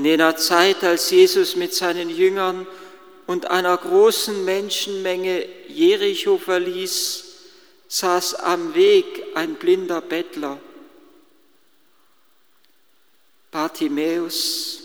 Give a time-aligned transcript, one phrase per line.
[0.00, 2.66] In jener Zeit, als Jesus mit seinen Jüngern
[3.26, 7.24] und einer großen Menschenmenge Jericho verließ,
[7.86, 10.58] saß am Weg ein blinder Bettler.
[13.50, 14.80] Bartimäus,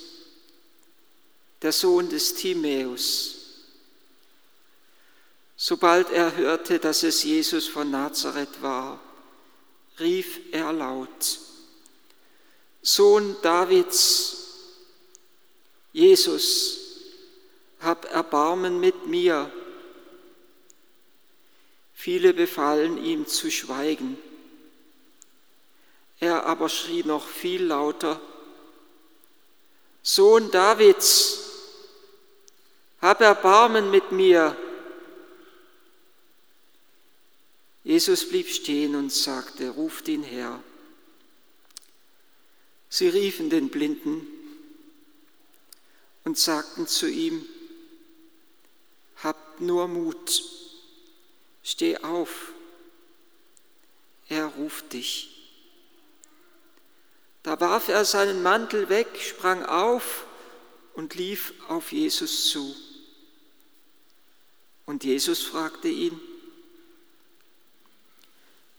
[1.62, 3.36] der Sohn des Timäus.
[5.56, 9.00] Sobald er hörte, dass es Jesus von Nazareth war,
[9.97, 11.40] rief er laut,
[12.82, 14.42] Sohn Davids,
[15.96, 16.77] Jesus,
[17.80, 19.49] hab Erbarmen mit mir.
[21.94, 24.17] Viele befahlen ihm zu schweigen.
[26.20, 28.20] Er aber schrie noch viel lauter,
[30.03, 31.39] Sohn Davids,
[33.02, 34.58] hab Erbarmen mit mir.
[37.86, 40.62] Jesus blieb stehen und sagte, ruft ihn her.
[42.89, 44.34] Sie riefen den Blinden
[46.26, 47.46] und sagten zu ihm,
[49.23, 50.44] habt nur Mut,
[51.64, 52.52] steh auf,
[54.28, 55.32] er ruft dich.
[57.44, 60.26] Da warf er seinen Mantel weg, sprang auf
[60.95, 62.76] und lief auf Jesus zu.
[64.88, 66.20] Und Jesus fragte ihn,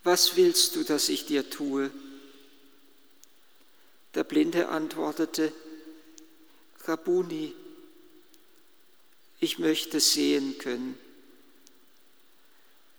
[0.02, 1.90] was willst du, dass ich dir tue?
[4.14, 5.52] Der Blinde antwortete,
[6.88, 7.54] Rabuni,
[9.40, 10.98] ich möchte sehen können.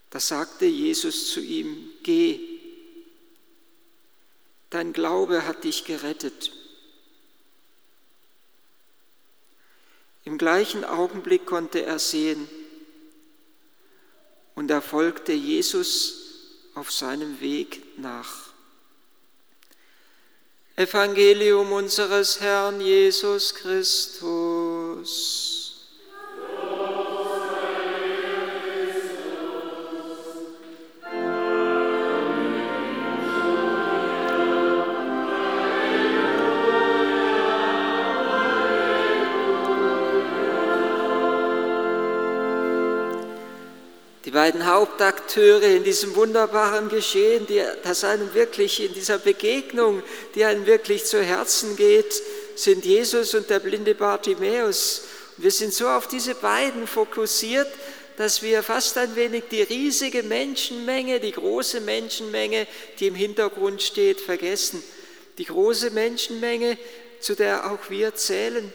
[0.09, 2.39] Da sagte Jesus zu ihm, geh,
[4.69, 6.51] dein Glaube hat dich gerettet.
[10.23, 12.49] Im gleichen Augenblick konnte er sehen
[14.55, 16.27] und er folgte Jesus
[16.73, 18.46] auf seinem Weg nach.
[20.77, 25.56] Evangelium unseres Herrn Jesus Christus.
[44.47, 50.01] Beiden Hauptakteure in diesem wunderbaren Geschehen, die, das einem wirklich in dieser Begegnung,
[50.35, 52.21] die einem wirklich zu Herzen geht,
[52.55, 55.03] sind Jesus und der blinde Bartimäus.
[55.35, 57.67] Wir sind so auf diese beiden fokussiert,
[58.15, 62.67] dass wir fast ein wenig die riesige Menschenmenge, die große Menschenmenge,
[63.01, 64.81] die im Hintergrund steht, vergessen.
[65.37, 66.77] Die große Menschenmenge,
[67.19, 68.71] zu der auch wir zählen.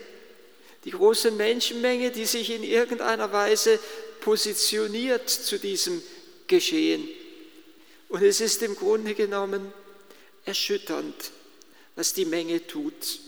[0.85, 3.79] Die große Menschenmenge, die sich in irgendeiner Weise
[4.23, 6.01] positioniert zu diesem
[6.47, 7.07] Geschehen.
[8.07, 9.73] Und es ist im Grunde genommen
[10.45, 11.31] erschütternd,
[11.95, 13.19] was die Menge tut.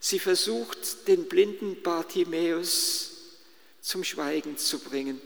[0.00, 3.12] Sie versucht, den blinden Bartimäus
[3.80, 5.20] zum Schweigen zu bringen.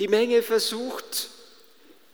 [0.00, 1.28] Die Menge versucht,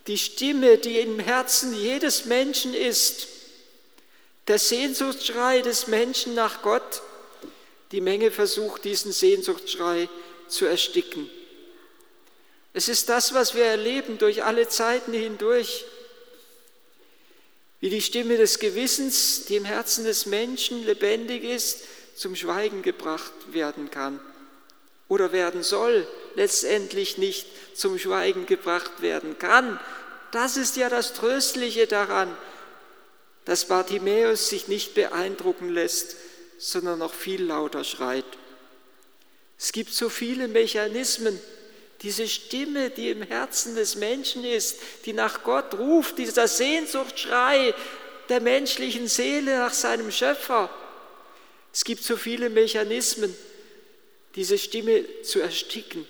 [0.05, 3.27] die Stimme, die im Herzen jedes Menschen ist,
[4.47, 7.01] der Sehnsuchtsschrei des Menschen nach Gott,
[7.91, 10.09] die Menge versucht, diesen Sehnsuchtsschrei
[10.47, 11.29] zu ersticken.
[12.73, 15.85] Es ist das, was wir erleben durch alle Zeiten hindurch,
[17.79, 21.83] wie die Stimme des Gewissens, die im Herzen des Menschen lebendig ist,
[22.15, 24.19] zum Schweigen gebracht werden kann
[25.07, 26.05] oder werden soll,
[26.35, 29.79] letztendlich nicht zum Schweigen gebracht werden kann.
[30.31, 32.37] Das ist ja das Tröstliche daran,
[33.45, 36.15] dass Bartimäus sich nicht beeindrucken lässt
[36.59, 38.25] sondern noch viel lauter schreit.
[39.57, 41.39] Es gibt so viele Mechanismen,
[42.01, 47.73] diese Stimme, die im Herzen des Menschen ist, die nach Gott ruft, dieser Sehnsuchtschrei
[48.29, 50.69] der menschlichen Seele nach seinem Schöpfer.
[51.73, 53.35] Es gibt so viele Mechanismen,
[54.35, 56.05] diese Stimme zu ersticken.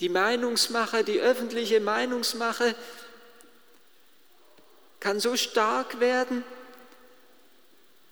[0.00, 2.74] Die Meinungsmache, die öffentliche Meinungsmache
[5.00, 6.44] kann so stark werden,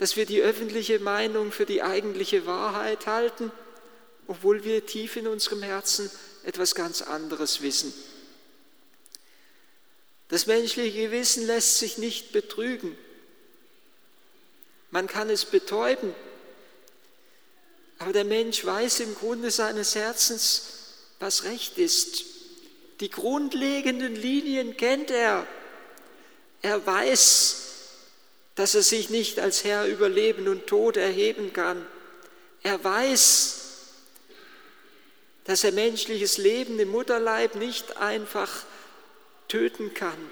[0.02, 3.52] dass wir die öffentliche Meinung für die eigentliche Wahrheit halten,
[4.26, 6.10] obwohl wir tief in unserem Herzen
[6.42, 7.94] etwas ganz anderes wissen.
[10.26, 12.98] Das menschliche Gewissen lässt sich nicht betrügen.
[14.90, 16.12] Man kann es betäuben,
[17.98, 20.64] aber der Mensch weiß im Grunde seines Herzens,
[21.20, 22.24] was recht ist.
[22.98, 25.46] Die grundlegenden Linien kennt er.
[26.60, 27.61] Er weiß,
[28.54, 31.84] dass er sich nicht als Herr über Leben und Tod erheben kann.
[32.62, 33.60] Er weiß,
[35.44, 38.64] dass er menschliches Leben im Mutterleib nicht einfach
[39.48, 40.30] töten kann.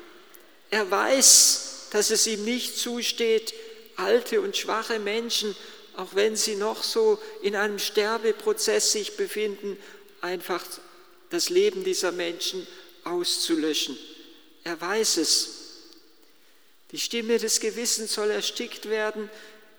[0.70, 3.52] Er weiß, dass es ihm nicht zusteht,
[3.96, 5.54] alte und schwache Menschen,
[5.96, 9.76] auch wenn sie noch so in einem Sterbeprozess sich befinden,
[10.20, 10.64] einfach
[11.30, 12.66] das Leben dieser Menschen
[13.04, 13.98] auszulöschen.
[14.64, 15.59] Er weiß es.
[16.92, 19.30] Die Stimme des Gewissens soll erstickt werden,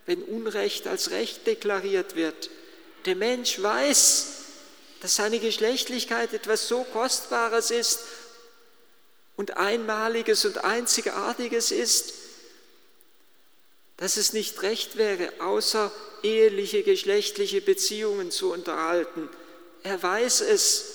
[0.06, 2.50] wenn Unrecht als Recht deklariert wird.
[3.06, 4.28] Der Mensch weiß,
[5.02, 8.00] dass seine Geschlechtlichkeit etwas so Kostbares ist
[9.36, 12.14] und Einmaliges und Einzigartiges ist,
[13.98, 15.92] dass es nicht recht wäre, außer
[16.24, 19.30] eheliche geschlechtliche Beziehungen zu unterhalten.
[19.84, 20.86] Er weiß es,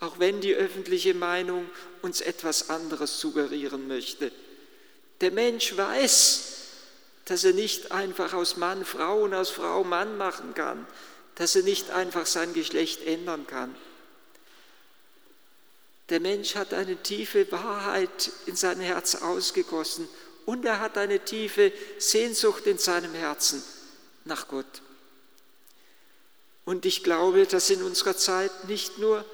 [0.00, 1.68] auch wenn die öffentliche Meinung
[2.02, 4.30] uns etwas anderes suggerieren möchte.
[5.20, 6.42] Der Mensch weiß,
[7.24, 10.86] dass er nicht einfach aus Mann Frau und aus Frau Mann machen kann,
[11.36, 13.74] dass er nicht einfach sein Geschlecht ändern kann.
[16.10, 20.06] Der Mensch hat eine tiefe Wahrheit in sein Herz ausgegossen
[20.44, 23.62] und er hat eine tiefe Sehnsucht in seinem Herzen
[24.24, 24.82] nach Gott.
[26.66, 29.24] Und ich glaube, dass in unserer Zeit nicht nur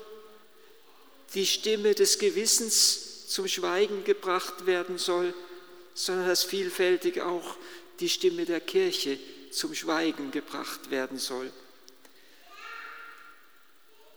[1.35, 5.35] die Stimme des Gewissens zum Schweigen gebracht werden soll,
[6.05, 7.56] sondern dass vielfältig auch
[8.00, 9.19] die Stimme der Kirche
[9.50, 11.50] zum Schweigen gebracht werden soll.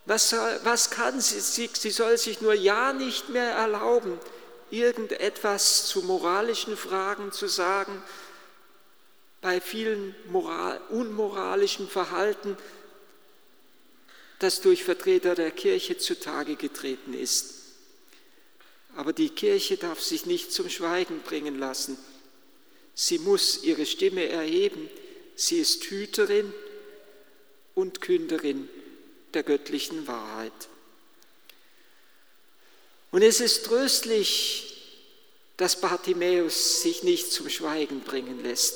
[0.05, 0.33] Was,
[0.63, 1.69] was kann sie, sie?
[1.71, 4.19] Sie soll sich nur ja nicht mehr erlauben,
[4.69, 8.01] irgendetwas zu moralischen Fragen zu sagen,
[9.41, 12.57] bei vielen moral, unmoralischen Verhalten,
[14.39, 17.52] das durch Vertreter der Kirche zutage getreten ist.
[18.95, 21.97] Aber die Kirche darf sich nicht zum Schweigen bringen lassen.
[22.93, 24.89] Sie muss ihre Stimme erheben.
[25.35, 26.53] Sie ist Hüterin
[27.73, 28.69] und Künderin
[29.33, 30.51] der göttlichen Wahrheit.
[33.11, 34.73] Und es ist tröstlich,
[35.57, 38.75] dass Bartimäus sich nicht zum Schweigen bringen lässt.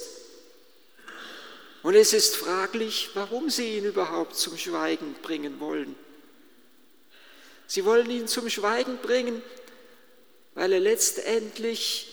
[1.83, 5.95] Und es ist fraglich, warum sie ihn überhaupt zum Schweigen bringen wollen.
[7.67, 9.41] Sie wollen ihn zum Schweigen bringen,
[10.57, 12.09] weil er letztendlich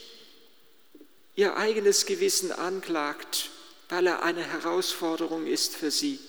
[1.35, 3.51] ihr eigenes Gewissen anklagt,
[3.89, 6.21] weil er eine Herausforderung ist für sie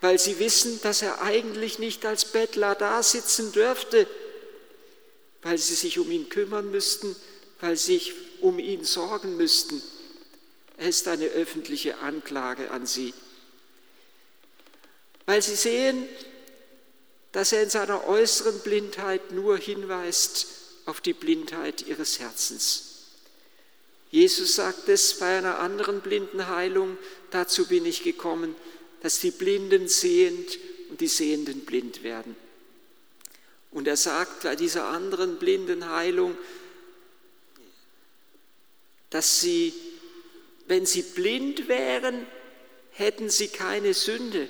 [0.00, 4.06] weil sie wissen, dass er eigentlich nicht als Bettler da sitzen dürfte,
[5.42, 7.16] weil sie sich um ihn kümmern müssten,
[7.60, 9.82] weil sie sich um ihn sorgen müssten.
[10.76, 13.14] Er ist eine öffentliche Anklage an sie.
[15.24, 16.06] Weil sie sehen,
[17.36, 20.46] dass er in seiner äußeren Blindheit nur hinweist
[20.86, 23.10] auf die Blindheit ihres Herzens.
[24.10, 26.96] Jesus sagt es bei einer anderen Blindenheilung,
[27.30, 28.56] dazu bin ich gekommen,
[29.02, 32.34] dass die Blinden sehend und die Sehenden blind werden.
[33.70, 36.38] Und er sagt bei dieser anderen Blindenheilung,
[39.10, 39.74] dass sie,
[40.68, 42.26] wenn sie blind wären,
[42.92, 44.48] hätten sie keine Sünde.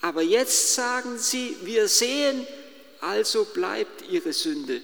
[0.00, 2.46] Aber jetzt sagen sie, wir sehen,
[3.00, 4.80] also bleibt ihre Sünde.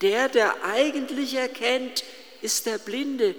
[0.00, 2.04] Der, der eigentlich erkennt,
[2.42, 3.34] ist der Blinde.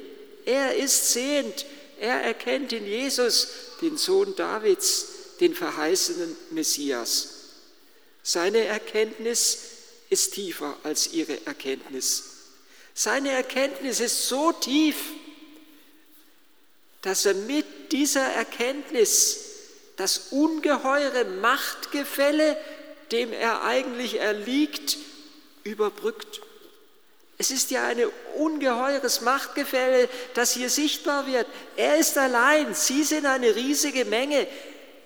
[0.45, 1.65] Er ist sehend.
[1.99, 3.47] Er erkennt in Jesus
[3.81, 5.07] den Sohn Davids,
[5.39, 7.29] den verheißenen Messias.
[8.23, 9.59] Seine Erkenntnis
[10.09, 12.23] ist tiefer als ihre Erkenntnis.
[12.93, 14.95] Seine Erkenntnis ist so tief,
[17.01, 19.44] dass er mit dieser Erkenntnis
[19.97, 22.57] das ungeheure Machtgefälle,
[23.11, 24.97] dem er eigentlich erliegt,
[25.63, 26.41] überbrückt.
[27.37, 28.01] Es ist ja ein
[28.37, 31.47] ungeheures Machtgefälle, das hier sichtbar wird.
[31.75, 34.47] Er ist allein, Sie sind eine riesige Menge.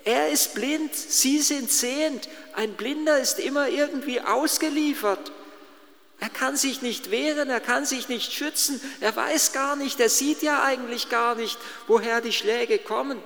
[0.06, 2.30] Er ist blind, Sie sind sehend.
[2.54, 5.32] Ein Blinder ist immer irgendwie ausgeliefert.
[6.20, 10.10] Er kann sich nicht wehren, er kann sich nicht schützen, er weiß gar nicht, er
[10.10, 13.24] sieht ja eigentlich gar nicht, woher die Schläge kommen.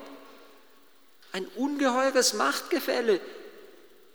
[1.34, 3.20] Ein ungeheures Machtgefälle.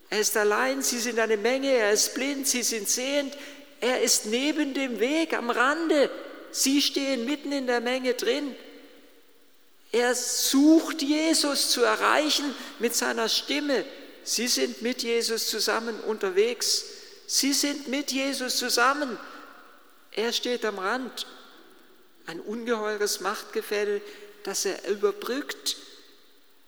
[0.08, 3.36] Er ist allein, Sie sind eine Menge, er ist blind, Sie sind sehend,
[3.80, 6.10] er ist neben dem Weg am Rande.
[6.52, 8.54] Sie stehen mitten in der Menge drin.
[9.90, 13.84] Er sucht Jesus zu erreichen mit seiner Stimme.
[14.22, 16.84] Sie sind mit Jesus zusammen unterwegs.
[17.26, 19.18] Sie sind mit Jesus zusammen.
[20.12, 21.26] Er steht am Rand.
[22.26, 24.02] Ein ungeheures Machtgefälle,
[24.44, 25.76] das er überbrückt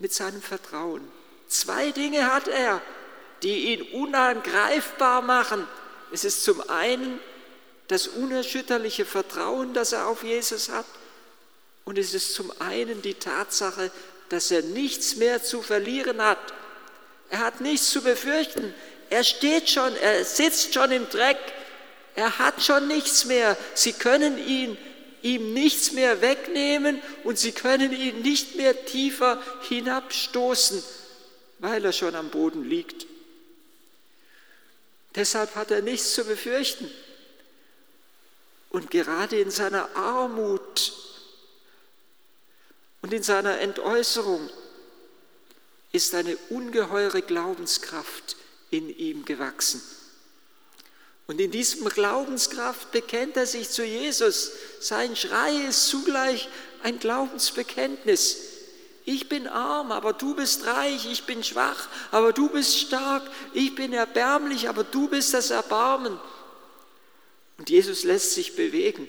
[0.00, 1.07] mit seinem Vertrauen.
[1.47, 2.83] Zwei Dinge hat er,
[3.42, 5.66] die ihn unangreifbar machen.
[6.12, 7.21] Es ist zum einen
[7.87, 10.87] das unerschütterliche Vertrauen, das er auf Jesus hat.
[11.85, 13.90] Und es ist zum einen die Tatsache,
[14.28, 16.38] dass er nichts mehr zu verlieren hat.
[17.30, 18.75] Er hat nichts zu befürchten.
[19.09, 21.38] Er steht schon, er sitzt schon im Dreck.
[22.14, 23.57] Er hat schon nichts mehr.
[23.75, 24.78] Sie können ihn,
[25.22, 30.82] ihm nichts mehr wegnehmen und sie können ihn nicht mehr tiefer hinabstoßen,
[31.58, 33.06] weil er schon am Boden liegt.
[35.14, 36.90] Deshalb hat er nichts zu befürchten.
[38.70, 40.92] Und gerade in seiner Armut
[43.02, 44.48] und in seiner Entäußerung
[45.92, 48.36] ist eine ungeheure Glaubenskraft
[48.70, 49.82] in ihm gewachsen.
[51.30, 54.50] Und in diesem Glaubenskraft bekennt er sich zu Jesus.
[54.80, 56.49] Sein Schrei ist zugleich
[56.82, 58.38] ein Glaubensbekenntnis.
[59.04, 61.06] Ich bin arm, aber du bist reich.
[61.08, 63.22] Ich bin schwach, aber du bist stark.
[63.54, 66.18] Ich bin erbärmlich, aber du bist das Erbarmen.
[67.58, 69.06] Und Jesus lässt sich bewegen.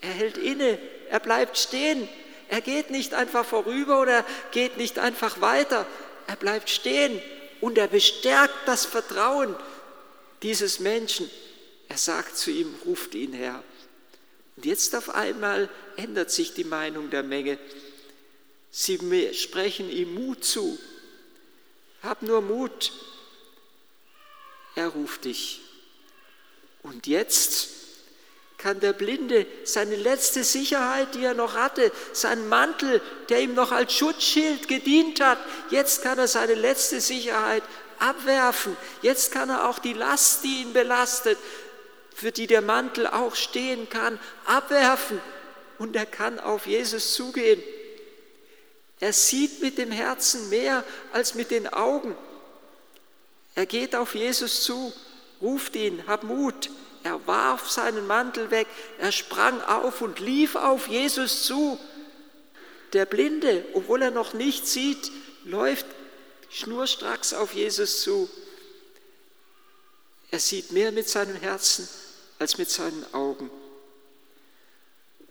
[0.00, 0.78] Er hält inne,
[1.10, 2.08] er bleibt stehen.
[2.48, 5.86] Er geht nicht einfach vorüber oder geht nicht einfach weiter.
[6.26, 7.20] Er bleibt stehen
[7.60, 9.54] und er bestärkt das Vertrauen
[10.42, 11.30] dieses Menschen.
[11.88, 13.62] Er sagt zu ihm, ruft ihn her.
[14.56, 17.58] Und jetzt auf einmal ändert sich die Meinung der Menge.
[18.70, 18.98] Sie
[19.34, 20.78] sprechen ihm Mut zu.
[22.02, 22.92] Hab nur Mut.
[24.74, 25.60] Er ruft dich.
[26.82, 27.70] Und jetzt
[28.58, 33.70] kann der Blinde seine letzte Sicherheit, die er noch hatte, seinen Mantel, der ihm noch
[33.70, 35.38] als Schutzschild gedient hat,
[35.70, 37.62] jetzt kann er seine letzte Sicherheit
[38.00, 38.76] abwerfen.
[39.02, 41.38] Jetzt kann er auch die Last, die ihn belastet,
[42.14, 45.20] für die der Mantel auch stehen kann, abwerfen.
[45.78, 47.62] Und er kann auf Jesus zugehen.
[49.00, 52.16] Er sieht mit dem Herzen mehr als mit den Augen.
[53.54, 54.92] Er geht auf Jesus zu,
[55.40, 56.70] ruft ihn, hab Mut.
[57.04, 58.66] Er warf seinen Mantel weg,
[58.98, 61.78] er sprang auf und lief auf Jesus zu.
[62.92, 65.12] Der Blinde, obwohl er noch nicht sieht,
[65.44, 65.86] läuft
[66.50, 68.28] schnurstracks auf Jesus zu.
[70.30, 71.88] Er sieht mehr mit seinem Herzen
[72.38, 73.50] als mit seinen Augen.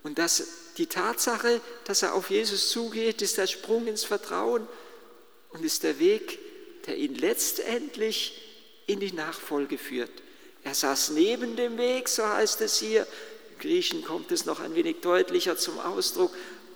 [0.04, 0.44] Und das,
[0.78, 4.68] die Tatsache, dass er auf Jesus zugeht, ist der Sprung ins Vertrauen
[5.50, 6.40] und ist der Weg,
[6.86, 8.42] der ihn letztendlich
[8.86, 10.12] in die Nachfolge führt.
[10.64, 13.06] Er saß neben dem Weg, so heißt es hier.
[13.52, 16.34] Im Griechen kommt es noch ein wenig deutlicher zum Ausdruck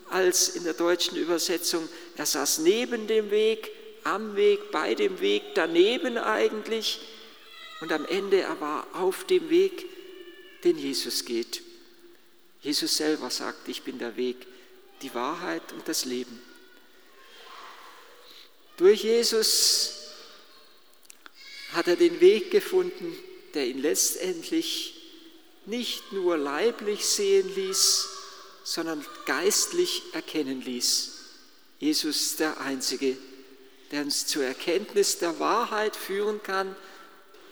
[0.09, 1.87] als in der deutschen Übersetzung.
[2.17, 3.71] Er saß neben dem Weg
[4.03, 6.99] am Weg, bei dem Weg, daneben eigentlich.
[7.81, 9.85] Und am Ende er war auf dem Weg,
[10.63, 11.61] den Jesus geht.
[12.61, 14.45] Jesus selber sagt, ich bin der Weg,
[15.01, 16.41] die Wahrheit und das Leben.
[18.77, 19.93] Durch Jesus
[21.73, 23.15] hat er den Weg gefunden,
[23.53, 24.95] der ihn letztendlich
[25.65, 28.07] nicht nur leiblich sehen ließ,
[28.63, 31.11] sondern geistlich erkennen ließ.
[31.79, 33.17] Jesus der Einzige,
[33.91, 36.75] der uns zur Erkenntnis der Wahrheit führen kann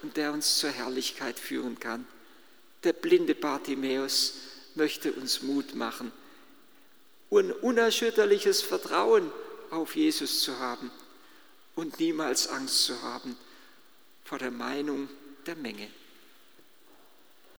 [0.02, 2.06] und der uns zur Herrlichkeit führen kann.
[2.84, 4.34] Der blinde Bartimäus
[4.74, 6.12] möchte uns Mut machen,
[7.30, 9.30] ein unerschütterliches Vertrauen
[9.70, 10.90] auf Jesus zu haben
[11.76, 13.36] und niemals Angst zu haben
[14.24, 15.08] vor der Meinung
[15.46, 15.88] der Menge.